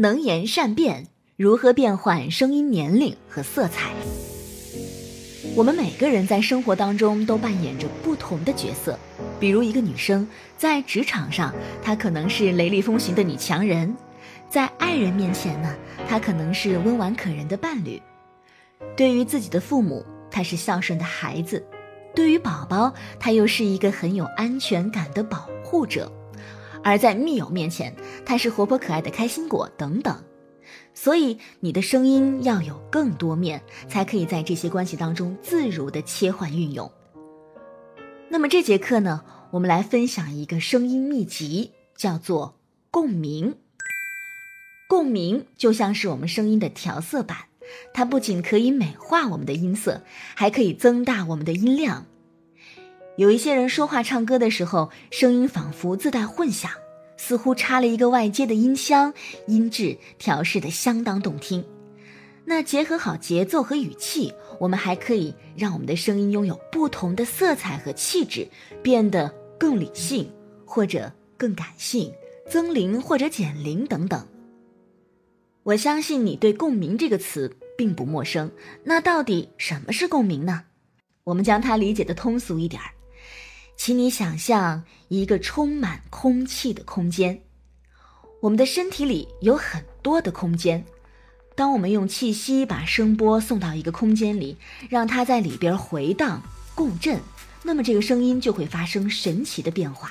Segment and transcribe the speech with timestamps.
[0.00, 3.90] 能言善辩，如何变换声音年龄和色彩？
[5.56, 8.96] 我们每个人在生活当中都扮演着不同的角色。
[9.40, 10.24] 比如，一个女生
[10.56, 13.92] 在职场上，她可能是雷厉风行的女强人；
[14.48, 15.74] 在爱人面前呢，
[16.08, 18.00] 她可能是温婉可人的伴侣；
[18.96, 21.60] 对于自己的父母，她是孝顺的孩子；
[22.14, 26.12] 对于宝宝，她又是一个很有安全感的保护者。
[26.82, 30.24] 而在密友面前，他是活泼可爱的开心果等等，
[30.94, 36.90] 所以你的声音要有更多面，才可以在这些关系当中自如的切换运用。
[38.30, 42.58] 那么这节课呢，我们来分享一个声音秘籍，叫做
[42.90, 43.56] 共鸣。
[44.88, 47.36] 共鸣就像是我们声音的调色板，
[47.92, 50.02] 它不仅可以美化我们的音色，
[50.34, 52.06] 还可以增大我们的音量。
[53.18, 56.70] 有一些人说话、唱歌的时候，声音仿佛自带混响，
[57.16, 59.12] 似乎插了一个外接的音箱，
[59.48, 61.64] 音质调试的相当动听。
[62.44, 68.46] 那结合好节奏和语气，我们还可以让我们的声音拥有不同的色彩和气质，
[68.84, 70.30] 变得更理性
[70.64, 72.12] 或者更感性，
[72.48, 74.24] 增龄或者减龄等等。
[75.64, 78.48] 我相信你对“共鸣”这个词并不陌生。
[78.84, 80.66] 那到底什么是共鸣呢？
[81.24, 82.92] 我们将它理解的通俗一点儿。
[83.78, 87.40] 请你想象一个充满空气的空间，
[88.40, 90.84] 我们的身体里有很多的空间。
[91.54, 94.56] 当我们用气息把声波送到一个空间里，
[94.90, 96.42] 让它在里边回荡
[96.74, 97.20] 共振，
[97.62, 100.10] 那么这个声音就会发生神奇的变化。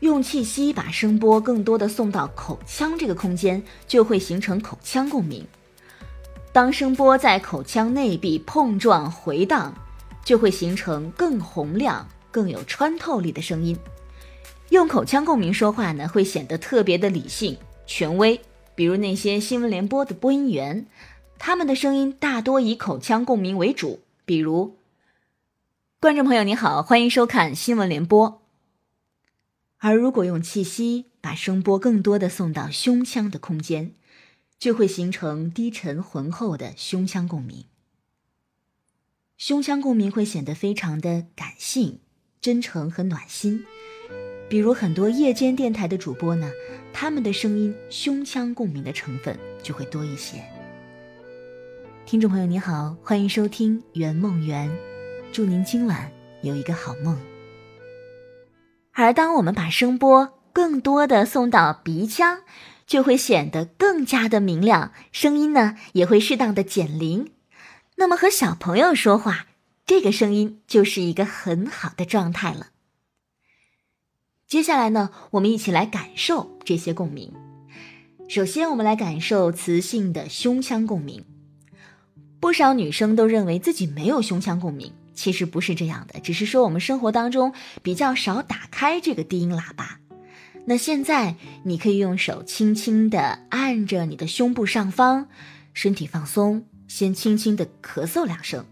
[0.00, 5.46] 用气息把声波更多的送到口腔这个空间，就会形成口腔共鸣。
[6.52, 9.72] 当声波在口腔内壁碰撞回荡。
[10.24, 13.76] 就会形成更洪亮、更有穿透力的声音。
[14.70, 18.40] 用口腔共鸣说话呢，会显得特别的理性、权威。
[18.76, 20.86] 比如那些新闻联播的播音员，
[21.38, 24.00] 他们的声音大多以口腔共鸣为主。
[24.24, 24.76] 比如，
[26.00, 28.40] 观众朋友你好，欢迎收看新闻联播。
[29.78, 33.92] 而如果用气息把声波更多的送到胸腔的空间，
[34.58, 37.64] 就会形成低沉浑厚的胸腔共鸣。
[39.40, 42.00] 胸腔共鸣会显得非常的感性、
[42.42, 43.64] 真诚和暖心，
[44.50, 46.50] 比如很多夜间电台的主播呢，
[46.92, 50.44] 他们的声音胸腔共鸣的成分就会多一些。
[52.04, 54.70] 听众朋友你好，欢迎收听圆梦园，
[55.32, 56.12] 祝您今晚
[56.42, 57.18] 有一个好梦。
[58.92, 62.40] 而当我们把声波更多的送到鼻腔，
[62.86, 67.32] 就会显得更加的明亮，声音呢也会适当的减龄。
[68.00, 69.44] 那么和小朋友说话，
[69.84, 72.68] 这个声音就是一个很好的状态了。
[74.48, 77.30] 接下来呢，我们一起来感受这些共鸣。
[78.26, 81.26] 首先，我们来感受磁性的胸腔共鸣。
[82.40, 87.52] 不少女生都认为自己没有胸腔共鸣，其实不是这样的，只是说我们生活当中
[87.82, 90.00] 比较少打开这个低音喇叭。
[90.64, 95.28] 那现在，你可以用手轻轻地按着你的胸部上方，
[95.74, 96.64] 身体放松。
[96.90, 98.66] 先轻轻的咳嗽两声，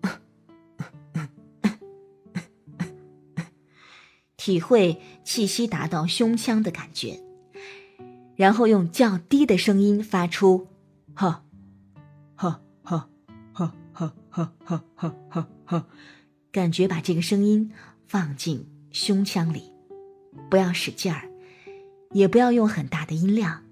[4.36, 7.20] 体会气息达到胸腔的感觉，
[8.36, 10.68] 然后用较低的声音发出
[11.14, 11.44] “哈，
[12.36, 13.08] 哈，哈，
[13.52, 15.86] 哈，哈，哈，哈，哈，哈”，哈
[16.52, 17.72] 感觉把这个声音
[18.06, 19.72] 放进胸腔里，
[20.48, 21.28] 不要使劲儿，
[22.12, 23.64] 也不要用很大的音量，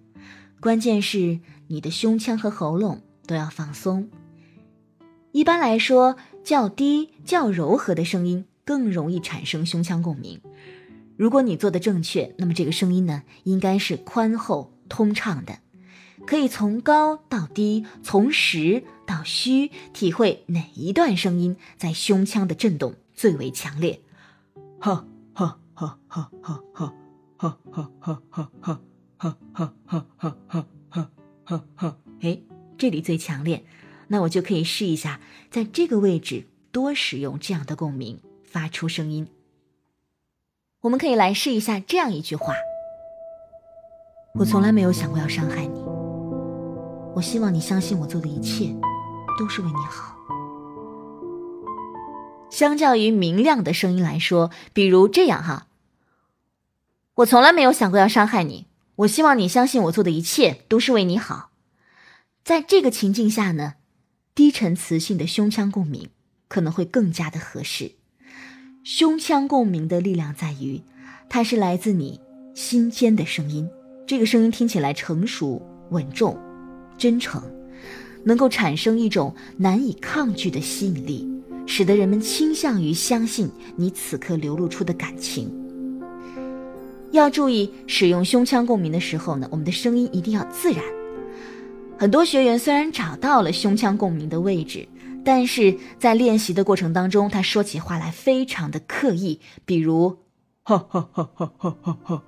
[0.60, 3.05] 关键是你的胸腔和喉咙。
[3.26, 4.08] 都要放松。
[5.32, 10.40] 一般来说，较低、较柔和的声音更容易产生胸腔共鸣。
[11.16, 15.58] 如果你做的正确，那么这个声音呢，应该是宽厚通畅的，
[16.26, 24.00] 可以从高到低，从实到虚，体会哪一段声音在胸腔的震动最为强烈。
[24.78, 26.94] 哈哈哈哈哈哈
[27.38, 28.80] 哈哈哈哈哈哈
[29.18, 31.10] 哈哈哈哈
[31.44, 31.98] 哈哈！
[32.20, 32.55] 哎。
[32.78, 33.64] 这里最强烈，
[34.08, 35.20] 那我就可以试一下，
[35.50, 39.28] 在这个位置多使用这样的共鸣，发出声音。
[40.82, 42.54] 我们可以来试一下这样一句话：
[44.34, 45.80] 我从来没有想过要伤害你，
[47.16, 48.76] 我希望你相信我做的一切
[49.38, 50.14] 都是为你好。
[52.50, 55.66] 相较于明亮的声音来说，比如这样哈，
[57.16, 61.50] 我从来没有想过要伤害你，我希望你相信我做的一切都是为你好。
[62.46, 63.74] 在这个情境下呢，
[64.32, 66.10] 低沉磁性的胸腔共鸣
[66.46, 67.90] 可能会更加的合适。
[68.84, 70.80] 胸腔共鸣的力量在于，
[71.28, 72.20] 它是来自你
[72.54, 73.68] 心间的声音，
[74.06, 75.60] 这个声音听起来成熟、
[75.90, 76.38] 稳重、
[76.96, 77.42] 真诚，
[78.22, 81.28] 能够产生一种难以抗拒的吸引力，
[81.66, 85.52] 使得人们倾向于相信你此刻流露出的感情。
[87.10, 90.80] 要注意使用胸腔共鸣的时候呢，我们的声音一定要自然。
[91.98, 94.86] 很多学员虽然找到了胸腔共鸣的位置，
[95.24, 100.18] 但是在练习的过程当中，他说起话来非常的刻意，比如，
[100.62, 102.22] 哈哈哈哈哈哈哈，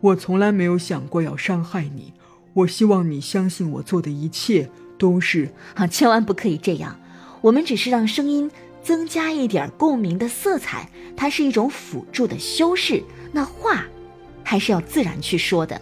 [0.00, 2.14] 我从来没有想过要伤害你，
[2.54, 6.98] 我希望你相信我做的一切都是 啊，千万不可以这样，
[7.42, 8.50] 我们只是让声音
[8.82, 13.02] 增加一点共鸣的色彩，它是一种辅助的修饰，
[13.32, 13.84] 那话
[14.42, 15.78] 还是要自然去说的。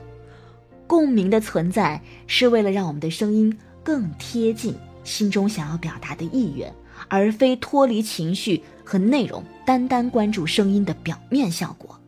[0.86, 4.74] 共鸣的存在是为了让我们的声音更贴近
[5.04, 6.72] 心中想要表达的意愿，
[7.08, 11.98] 而非脱离情绪和内容，单单关注声音的表面效果。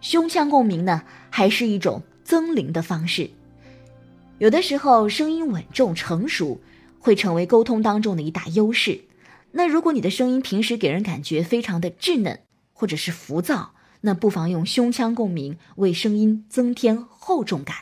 [0.00, 3.30] 胸腔共鸣呢，还是一种增龄的方式。
[4.38, 6.58] 有的时候，声音稳重成熟
[6.98, 9.02] 会成为沟通当中的一大优势。
[9.52, 12.40] 那如果你的声音平时给人感觉非常的稚嫩，
[12.72, 17.76] 或者是浮躁，那不妨用胸腔共鸣为声音增添厚重感。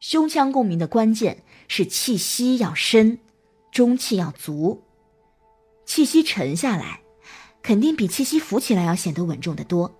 [0.00, 3.18] 胸腔共鸣的关键是气息要深，
[3.70, 4.82] 中气要足。
[5.86, 7.00] 气息沉下来，
[7.62, 9.94] 肯定比气息浮起来要显得稳重的多。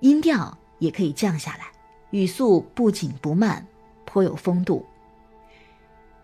[0.00, 1.72] 音调也可以降下来，
[2.10, 3.66] 语速不紧不慢，
[4.04, 4.84] 颇有风度。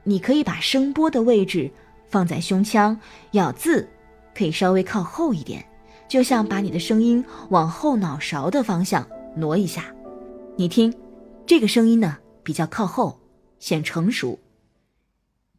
[0.02, 1.70] 你可以把声波的位置
[2.08, 3.00] 放在胸腔，
[3.32, 3.88] 咬字
[4.34, 5.64] 可以稍微靠后一点。
[6.08, 9.04] 就像把你的声音往后脑勺的方向
[9.34, 9.92] 挪一下，
[10.58, 10.94] 你听，
[11.46, 13.20] 这个声音呢比较靠后，
[13.58, 14.38] 显成熟；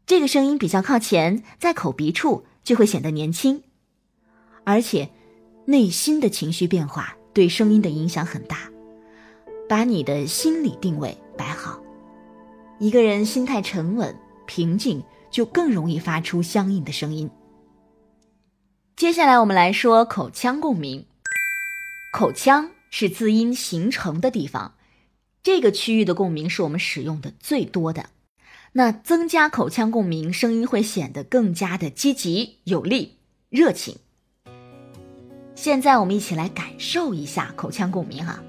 [0.07, 3.61] 这个声音比较靠前，在口鼻处就会显得年轻。
[4.63, 5.11] 而且，
[5.65, 8.71] 内心的情绪变化对声音的影响很大。
[9.69, 11.79] 把你的心理定位摆好，
[12.79, 14.17] 一个人心态沉稳、
[14.47, 17.29] 平静，就更容易发出相应的声音。
[18.95, 21.05] 接下来我们来说口腔共鸣。
[22.11, 24.73] 口腔是字音形成的地方，
[25.47, 28.07] 这个区域的共鸣是我们使用的最多的。
[28.73, 33.13] 那增加口腔共鸣，声音会显得更加的积极、有力、
[33.49, 33.95] 热情。
[35.55, 38.43] 现在我们一起来感受一下口腔共鸣哈。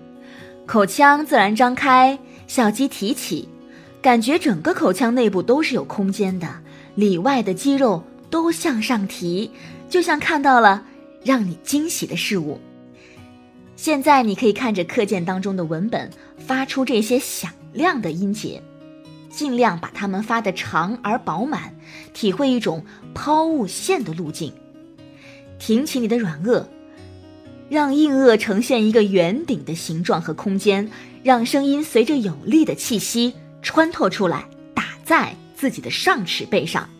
[0.66, 2.18] 口腔自然张开，
[2.48, 3.48] 小肌提起，
[4.02, 6.48] 感觉整个口腔内部都是有空间的，
[6.96, 9.52] 里外的肌肉都向上提。
[9.88, 10.84] 就像看到了
[11.22, 12.60] 让你惊喜的事物。
[13.78, 18.60] 现在你可以看着课件当中的文本，发出这些响亮的音节，
[19.30, 21.72] 尽量把它们发得长而饱满，
[22.12, 22.84] 体会一种
[23.14, 24.52] 抛物线的路径。
[25.60, 26.64] 挺起你的软腭，
[27.68, 30.90] 让硬腭呈现一个圆顶的形状和空间，
[31.22, 33.32] 让声音随着有力的气息
[33.62, 34.44] 穿透出来，
[34.74, 36.90] 打在自己的上齿背上。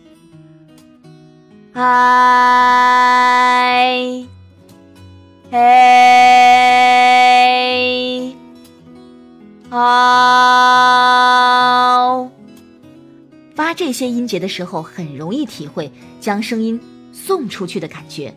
[1.73, 1.83] 嗨，
[5.51, 5.57] 嘿，
[9.71, 9.79] 好。
[13.55, 15.91] 发这些音节的时候，很容易体会
[16.21, 16.79] 将声音
[17.11, 18.31] 送出去的感觉。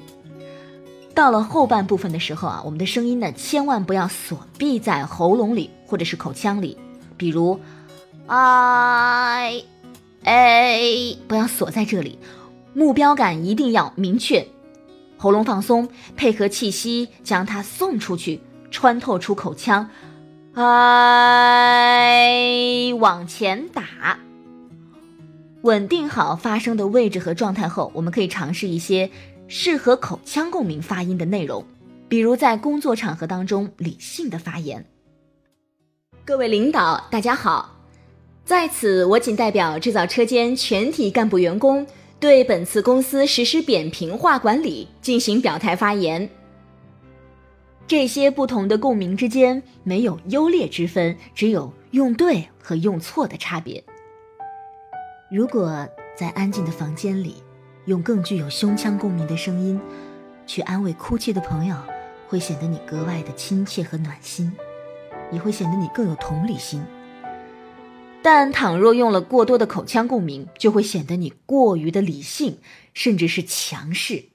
[1.14, 6.78] 到了后半部分的时候啊，我们的声音呢，千万不要锁闭在喉咙里或者是口腔里，
[7.18, 7.60] 比如，
[8.26, 9.62] 哎，
[10.24, 10.80] 哎，
[11.28, 12.18] 不要锁在这里。
[12.72, 14.46] 目标感一定要明确，
[15.22, 18.40] 喉咙放松，配合气息将它送出去，
[18.72, 19.88] 穿透出口腔，
[20.54, 21.62] 哎，
[22.98, 24.18] 往前打。
[25.60, 29.08] 稳定好发声的位置和状态后，我们可以尝试一些
[29.46, 31.64] 适合口腔共鸣发音的内容，
[32.08, 34.84] 比如在工作场合当中理性的发言。
[36.24, 37.76] 各位领导，大家好，
[38.44, 41.86] 在此我仅代表制造车间全体干部员工。
[42.22, 46.30] 对本次公司实施扁平化管理进行表态发言。
[47.84, 53.82] 这些不同的共鸣之间没有优劣之分，只有用对和用错的差别。
[55.32, 57.42] 如果在安静的房间里，
[57.86, 59.80] 用更具有胸腔共鸣的声音
[60.46, 61.74] 去安慰哭泣的朋友，
[62.28, 64.52] 会显得你格外的亲切和暖心，
[65.32, 66.80] 也会显得你更有同理心。
[68.22, 72.58] 但倘若用了过多的口腔共鸣，就会显得你过于的理性，
[72.94, 74.26] 甚至是强势。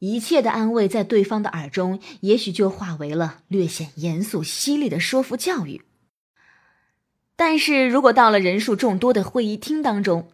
[0.00, 5.82] 一切的安慰在对方的耳中，也许就化为了略显严肃犀利的说服教育。
[7.36, 10.28] 但是如果到了人数众多的会议厅当中，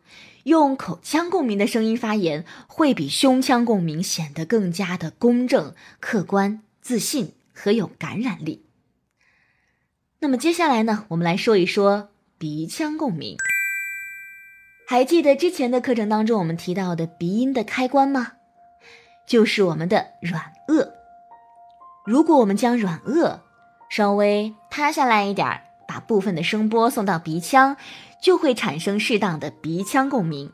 [0.45, 8.65] 用口腔共鸣的声音发言，会比胸腔共鸣显得更加的公正、客观、自信和有感染力。
[10.21, 12.11] 那么接下来呢，我们来说一说
[12.45, 13.39] 鼻腔共鸣。
[14.87, 18.33] 还记得之前的课程当中我们提到的鼻音的开关吗？
[19.27, 20.91] 就是我们的软腭。
[22.05, 23.39] 如果我们将软腭
[23.89, 27.79] 稍微塌下来一点儿，把部分的声波送到鼻腔，
[28.23, 30.53] 就会产生适当的鼻腔共鸣。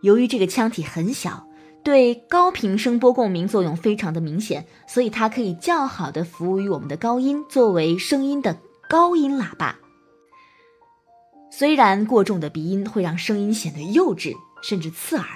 [0.00, 1.46] 由于这个腔体很小，
[1.84, 8.56] 对高频声波共鸣作用非常的明显，所以它可以较好的服务于我们的高音，作为声音的
[8.88, 9.76] 高音喇叭。
[11.58, 15.26] 虽然过重的鼻音会让声音显得幼稚甚至刺耳，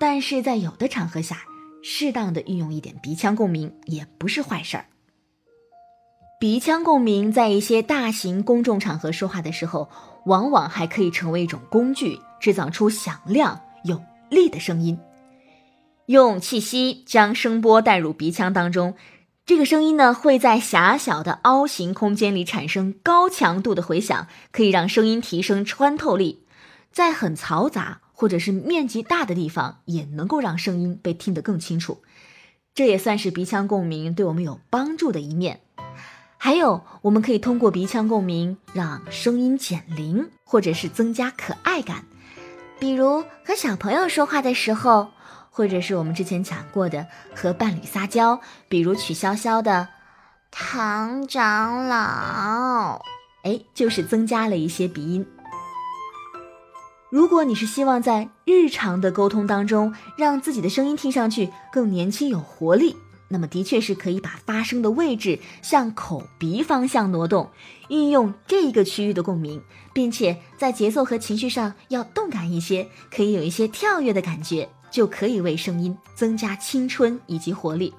[0.00, 1.44] 但是在有的场合下，
[1.80, 4.86] 适当的运用一点鼻腔共鸣也不是坏事儿。
[6.40, 9.88] 鼻腔共鸣在一些大型公众场合说话的时候，
[10.26, 14.98] 往往还可以成为一种工具，制造出响亮有力的声音。
[16.06, 18.96] 用气息将声波带入鼻腔当中。
[19.50, 26.44] 这个声音呢，会在狭小的凹形空间里产生高强度的回响，可以让声音提升穿透力。
[26.92, 32.00] 在很嘈杂或者是面积大的地方，也能够让声音被听得更清楚。
[32.76, 35.62] 这也算是鼻腔共鸣对我们有帮助的一面。
[36.38, 42.04] 还有，我们可以通过鼻腔共鸣让声音减龄，或者是增加可爱感。
[42.78, 45.10] 比如和小朋友说话的时候。
[45.50, 49.88] 或者是我们之前讲过的和伴侣撒娇，比如曲筱绡的
[50.50, 53.02] “唐长老”，
[53.44, 55.26] 哎，就是增加了一些鼻音。
[57.10, 67.50] 如果你是希望在日常的沟通当中让自己的声音听上去更年轻有活力，那么的确是可以把发声的位置向口鼻方向挪动，
[67.88, 69.60] 运用这个区域的共鸣，
[69.92, 74.68] 并且在节奏和情绪上要动感一些，可以有一些跳跃的感觉。
[74.90, 77.94] 就可以为声音增加青春以及活力，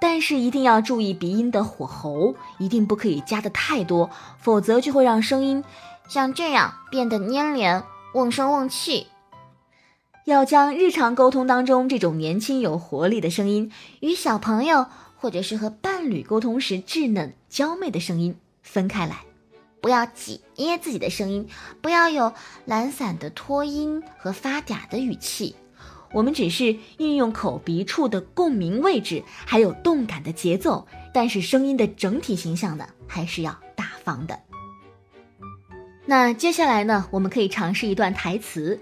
[0.00, 5.64] 但是一定要注意鼻音的火候，一定不可以加的太多，否则就会让声音
[6.08, 7.82] 像这样变得粘连、
[8.14, 9.06] 瓮声瓮气。
[10.24, 14.86] 要将日常沟通当中这种年轻有活力的声音，与小朋友
[15.16, 19.24] 或者是和伴侣沟通时稚嫩娇媚的声音分开来，
[19.82, 21.46] 不要挤捏自己的声音，
[21.82, 22.32] 不要有
[22.64, 25.54] 懒散的拖音和发嗲的语气。
[26.14, 34.40] 我们只是运用口鼻处的共鸣位置，还有动感的节奏，但是声音的整体形象呢，还是要大方的。
[36.06, 38.78] 那接下来呢，我们可以尝试一段台词，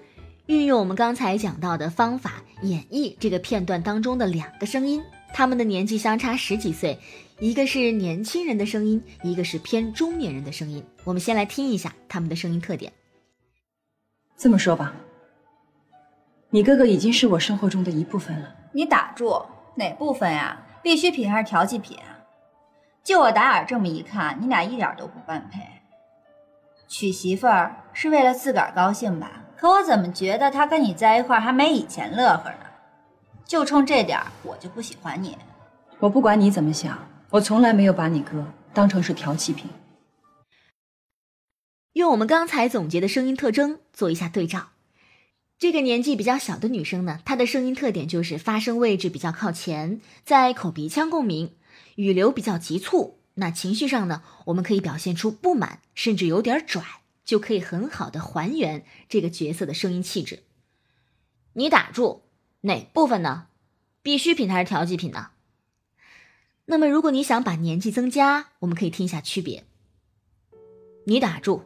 [0.47, 6.99] 运用我们刚才讲到的方法演绎这个片段当中的两个声音，他们的年纪相差十几岁，
[7.39, 10.85] 一个是年轻人的声音，一个是偏中年人的声音。
[11.05, 12.93] 我们先来听一下他们的声音特点。
[14.37, 14.95] 这么说吧。
[16.55, 18.55] 你哥哥已经是我生活中的一部分了。
[18.73, 19.43] 你打住，
[19.75, 20.55] 哪部分呀？
[20.83, 22.21] 必需品还是调剂品啊？
[23.03, 25.61] 就我打眼这么一看，你俩一点都不般配。
[26.87, 29.45] 娶媳妇儿是为了自个儿高兴吧？
[29.57, 32.67] 可我怎么觉得他跟你在一块儿还没以前乐呵呢？
[33.47, 35.39] 就冲这点，我就不喜欢你。
[36.01, 36.99] 我不管你怎么想，
[37.31, 38.45] 我从来没有把你哥
[38.75, 39.71] 当成是调剂品。
[41.95, 44.69] 用我们刚才总结的声音特征做一下对照。
[45.63, 51.53] 这个年纪比较小的女生呢，她的声音特点就是发声位置比较靠前，在口鼻腔共鸣，
[51.95, 53.21] 语流比较急促。
[53.35, 56.83] 那情绪上呢，我们可以表现出不满，甚至有点拽，
[57.25, 60.41] 就可以很好的还原这个角色的声音气质。
[61.53, 62.23] 你打住，
[62.63, 63.47] 哪部分呢？
[64.03, 65.29] 必需品还是调剂品呢？
[66.65, 69.63] 那么如果你想把年纪增加，我们可以听一下区别。
[71.05, 71.63] 你打住，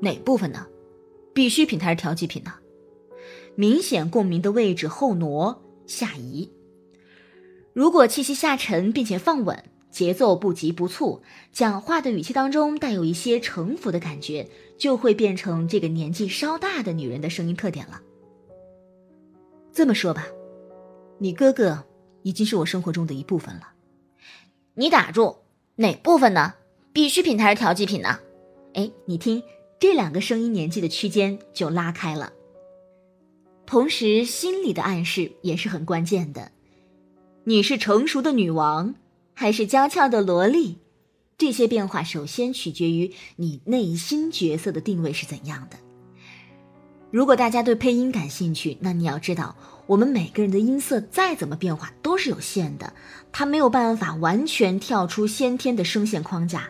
[0.00, 0.68] 哪部分呢？
[1.34, 2.54] 必需品还是调剂品呢？
[3.56, 6.50] 明显共鸣的位置后挪下移。
[7.72, 11.22] 如果气息下沉并且放稳，节奏不急不促，
[11.52, 14.48] 讲话的语气当中带有一些城府的感觉，
[14.78, 18.00] 就会变成这个年纪稍大的女人的声音特点了。
[19.72, 20.26] 这么说吧，
[21.18, 21.84] 你哥哥
[22.22, 23.72] 已经是我生活中的一部分了。
[24.74, 25.36] 你打住，
[25.76, 26.54] 哪部分呢？
[26.92, 28.18] 必需品还是调剂品呢？
[28.74, 29.42] 哎，你听，
[29.78, 32.32] 这两个声音年纪的区间就拉开了。
[33.66, 36.52] 同时，心理的暗示也是很关键的。
[37.44, 38.94] 你是成熟的女王，
[39.34, 40.78] 还是娇俏的萝莉？
[41.36, 45.76] 这些变化首先取决于你内心角色的定位是怎样的。
[47.10, 49.56] 如果大家对配音感兴趣，那你要知道，
[49.86, 52.92] 我们每个人的音色再怎么变化都是有限的，
[53.32, 56.68] 它没有办法完全跳出先天的声线框架。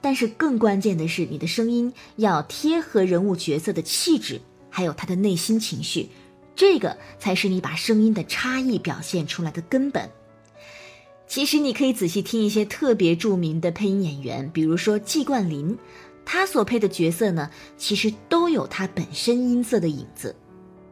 [0.00, 6.08] 但是更关键的是，你的声音要贴合人物角色的气质，还有他的内心情绪。
[6.54, 10.08] 这个才是你把声音的差异表现出来的根本。
[11.26, 15.78] 其实你可以仔细听一些特别著名的配音演员，比如说季冠霖，
[16.26, 20.36] 他所配的角色呢，其实都有他本身音色的影子，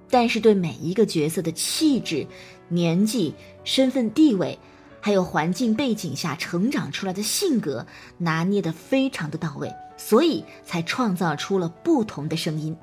[0.09, 2.27] 但是对每一个角色的气质、
[2.69, 4.59] 年纪、身份地位，
[4.99, 7.87] 还有环境背景下成长出来的性格，
[8.17, 12.75] 拿捏得非常的到位，所以才创造出了不同的声音。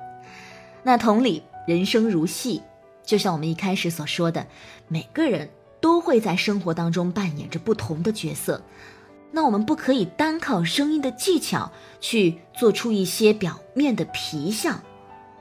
[0.84, 2.62] 那同理，人生如戏，
[3.08, 4.46] 就像我们一开始所说的，
[4.86, 5.48] 每个人。
[5.80, 8.60] 都会在生活当中扮演着不同的角色，
[9.30, 14.82] 那我们不可以单靠声音的技巧去做出一些表面的皮相，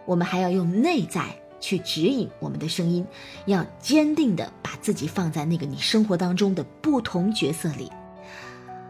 [0.05, 1.25] 我们还要用内在
[1.59, 3.03] 去指引我们的声音，
[3.47, 7.91] 要坚定的把自己放在那个你生活当中的不同角色里。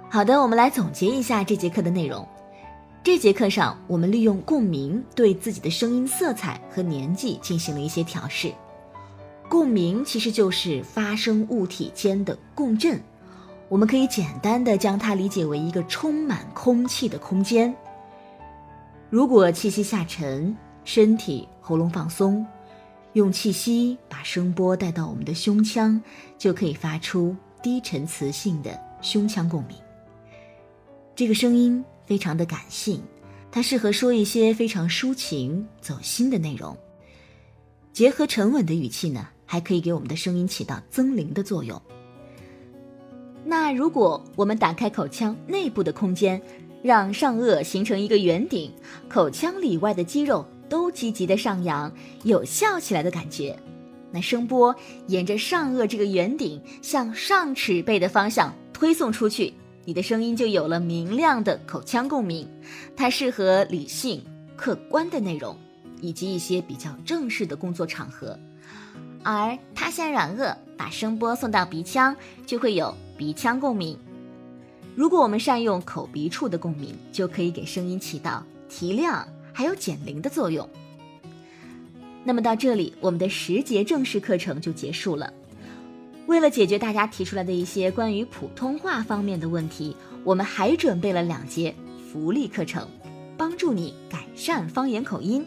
[0.09, 2.27] 好的，我们来总结一下这节课的内容。
[3.05, 8.51] 这节课上，我们利用共鸣对自己的声音色彩和年纪进行了一些调试。
[9.49, 13.01] 共鸣其实就是发生物体间的共振，
[13.69, 17.73] 我们可以简单的将它理解为一个充满空气的空间。
[19.09, 22.45] 如果气息下沉，身体喉咙放松，
[23.13, 26.01] 用气息把声波带到我们的胸腔，
[26.37, 29.77] 就可以发出低沉磁性的胸腔共鸣。
[31.15, 33.01] 这个声音非常的感性，
[33.49, 36.77] 它适合说一些非常抒情、走心的内容，
[37.93, 39.29] 结合沉稳的语气呢。
[39.47, 41.81] 还可以给我们的声音起到增龄的作用。
[43.43, 46.39] 那如果我们打开口腔内部的空间，
[46.83, 48.71] 让上颚形成一个圆顶，
[49.09, 51.91] 口腔里外的肌肉都积极的上扬，
[52.23, 53.57] 有笑起来的感觉，
[54.11, 54.75] 那声波
[55.07, 59.53] 沿着上颚这个圆顶向上齿背的方向推送出去，
[59.85, 62.47] 你的声音就有了明亮的口腔共鸣。
[62.95, 64.21] 它适合理性、
[64.57, 65.57] 客观的内容，
[66.01, 68.37] 以及一些比较正式的工作场合。
[69.27, 72.15] 而塌陷软腭，把声波送到鼻腔，
[72.45, 73.99] 就会有鼻腔共鸣。
[74.95, 80.65] 如果我们善用口鼻处的共鸣，就可以给声音起到提亮还有减龄的作用。
[82.23, 85.33] 那么到这里，我们的十节正式课程就结束了。
[86.27, 91.75] 为了解决大家提出来的一些关于普通话方面的问题，我们还准备了两节
[92.09, 92.87] 福利课程，
[93.35, 95.45] 帮助你改善方言口音。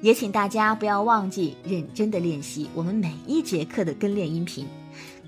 [0.00, 4.66] 也请大家不要忘记认真的练习我们每一节课的跟练音频，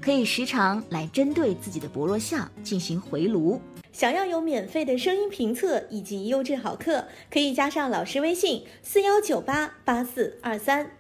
[0.01, 3.61] 可以时常来针对自己的薄弱项进行回炉。
[3.93, 11.00] 想要有免费的声音评测以及优质好课，可以加上老师微信：四幺九八八四二三。